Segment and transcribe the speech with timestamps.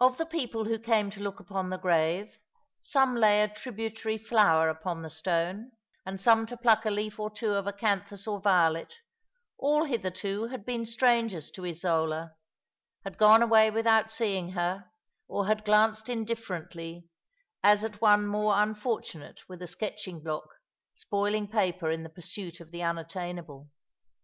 [0.00, 2.40] Of the people who came to look upon the grave,
[2.80, 5.70] some to lay a tributary flower upon the stone,
[6.04, 8.94] and some to pluck a leaf or two of acanthus or violet,
[9.56, 12.34] all hitherto had been strangers to Isola,
[13.04, 14.90] had gone away without seeing her,
[15.28, 17.06] or had glanced indifferently,
[17.62, 20.48] as at one more unfortunate with a sketching block,
[20.96, 23.70] spoiling paper in the pursuit of the un attainable.